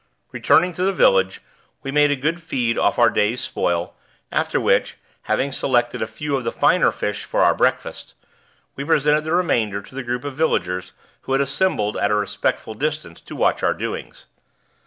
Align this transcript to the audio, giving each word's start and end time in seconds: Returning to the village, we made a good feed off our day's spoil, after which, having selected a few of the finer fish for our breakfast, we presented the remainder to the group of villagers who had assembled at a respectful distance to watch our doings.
Returning 0.31 0.73
to 0.73 0.81
the 0.83 0.91
village, 0.93 1.41
we 1.83 1.91
made 1.91 2.09
a 2.09 2.15
good 2.15 2.41
feed 2.41 2.75
off 2.75 2.97
our 2.97 3.11
day's 3.11 3.39
spoil, 3.39 3.93
after 4.31 4.59
which, 4.59 4.97
having 5.29 5.51
selected 5.51 6.01
a 6.01 6.07
few 6.07 6.35
of 6.35 6.43
the 6.43 6.51
finer 6.51 6.91
fish 6.91 7.23
for 7.23 7.41
our 7.43 7.53
breakfast, 7.53 8.15
we 8.75 8.83
presented 8.83 9.25
the 9.25 9.31
remainder 9.35 9.79
to 9.79 9.93
the 9.93 10.01
group 10.01 10.23
of 10.25 10.33
villagers 10.35 10.93
who 11.21 11.33
had 11.33 11.41
assembled 11.41 11.97
at 11.97 12.09
a 12.09 12.15
respectful 12.15 12.73
distance 12.73 13.21
to 13.21 13.35
watch 13.35 13.61
our 13.61 13.75
doings. 13.75 14.25